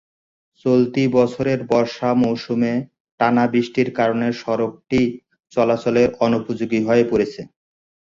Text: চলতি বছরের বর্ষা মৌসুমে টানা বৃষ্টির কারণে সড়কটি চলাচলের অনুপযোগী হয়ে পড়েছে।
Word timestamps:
চলতি 0.65 1.03
বছরের 1.17 1.59
বর্ষা 1.71 2.09
মৌসুমে 2.21 2.73
টানা 3.19 3.43
বৃষ্টির 3.47 3.89
কারণে 3.99 4.27
সড়কটি 4.41 5.01
চলাচলের 5.51 6.09
অনুপযোগী 6.25 6.79
হয়ে 6.87 7.03
পড়েছে। 7.11 7.41